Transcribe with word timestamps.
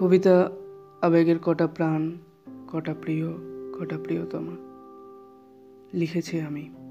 কবিতা 0.00 0.50
আবেগের 1.02 1.38
কটা 1.38 1.66
প্রাণ 1.66 2.18
কটা 2.72 2.94
প্রিয় 2.94 3.28
কটা 3.78 3.98
প্রিয়তমা 3.98 4.56
লিখেছি 5.94 6.40
আমি। 6.40 6.89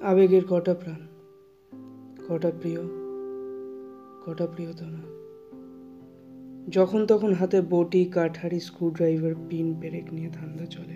আবেগের 0.00 0.42
কটা 0.44 0.74
প্রাণ? 0.74 1.06
কটা 2.28 2.52
প্রিয়? 2.60 2.80
কটা 4.26 4.46
প্রিয়তমা? 4.46 4.98
যখন 6.68 7.06
তখন 7.06 7.32
হাতে 7.32 7.62
বটি, 7.70 8.04
কাঠারি 8.04 8.60
স্ক্রুড্রাইভার 8.60 9.34
পিন 9.48 9.74
পেরেক 9.80 10.12
নিয়ে 10.12 10.30
ধান্দা 10.30 10.66
চলে। 10.66 10.94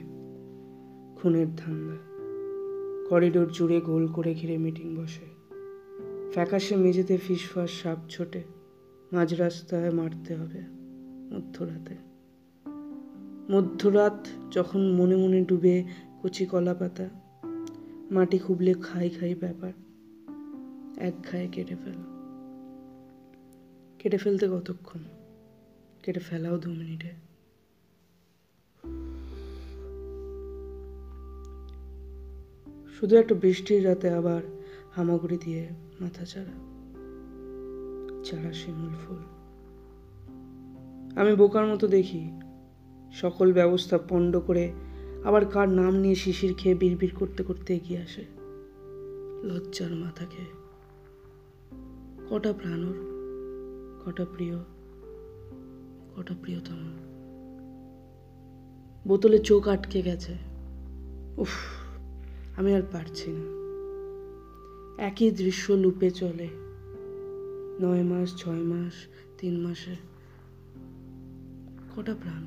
খুনের 1.17 1.47
ধান্দা। 1.57 1.97
করিডোর 3.11 3.53
জুড়ে 3.53 3.81
গোল 3.81 4.07
করে 4.07 4.35
ঘিরে 4.35 4.59
মিটিং 4.59 4.97
বসে। 4.97 5.27
ফ্যাকাশে 6.33 6.77
মেঝেতে 6.77 7.17
ফিসফাস, 7.17 7.71
সাপ 7.83 7.99
ছোটে। 8.09 8.43
মাঝ 9.13 9.35
রাস্তায় 9.35 9.91
মারতে 9.91 10.35
হবে 10.35 10.61
মধ্যরাতে। 11.35 11.95
মধ্যরাত 13.51 14.27
যখন 14.53 14.93
মনে 14.93 15.17
মনে 15.17 15.45
ডুবে 15.45 15.85
কচি 16.23 16.47
কলা 16.47 16.75
পাতা 16.75 17.24
মাটি 18.15 18.39
খুবলে 18.39 18.75
খাই 18.75 19.11
খাই 19.11 19.35
ব্যাপার। 19.35 19.73
এক 20.97 21.15
খায়ে 21.31 21.49
কেটে 21.49 21.75
ফেলা। 21.75 22.05
কেটে 23.99 24.19
ফেলতে 24.19 24.49
কতক্ষণ? 24.49 24.99
কেটে 26.03 26.21
ফেলাও 26.21 26.59
দু 26.59 26.71
মিনিটে। 26.71 27.11
শুধু 33.01 33.17
একটা 33.17 33.35
বৃষ্টির 33.35 33.85
রাতে 33.85 34.11
আবার 34.11 34.43
হামাগুড়ি 34.93 35.39
দিয়ে 35.45 35.69
মাথা 36.01 36.25
চারা 36.25 36.75
চারা 38.25 38.53
শিমুল 38.53 38.95
ফুল। 39.07 39.23
আমি 41.19 41.37
বোকার 41.37 41.67
মতো 41.67 41.89
দেখি, 41.89 42.31
সকল 43.13 43.53
ব্যবস্থা 43.53 43.99
পণ্ড 43.99 44.41
করে 44.41 44.73
আবার 45.25 45.47
কার 45.47 45.69
নাম 45.69 45.95
নিয়ে 45.95 46.15
শিশির 46.15 46.55
খেয়ে 46.55 46.75
বিড়বিড় 46.75 47.13
করতে 47.17 47.43
করতে 47.43 47.75
এগিয়ে 47.75 48.01
আসে? 48.01 48.25
লজ্জার 49.43 49.95
মাথা 49.95 50.25
খেয়ে 50.25 50.65
কটা 52.31 52.53
প্রাণর 52.53 52.95
কটা 54.05 54.25
প্রিয়? 54.25 54.59
কটা 56.17 56.35
প্রিয়তম? 56.43 56.93
বোতলে 59.09 59.39
চোখ 59.39 59.69
আটকে 59.69 60.03
গেছে। 60.03 60.35
উফ, 61.37 61.49
আমি 62.57 62.75
আর 62.75 62.83
পারছি 62.93 63.31
না। 63.31 63.65
একই 65.03 65.31
দৃশ্য 65.31 65.73
লুপে 65.73 66.11
চলে। 66.11 66.49
নয় 67.81 68.03
মাস, 68.03 68.37
ছয় 68.37 68.63
মাস, 68.63 68.93
তিন 69.39 69.61
মাসে। 69.61 69.97
কটা 71.97 72.15
প্রাণ? 72.15 72.45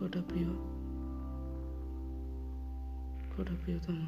কটা 0.00 0.22
প্রিয়? 0.28 0.75
কটা 3.36 3.54
প্রিয়তমা 3.62 4.06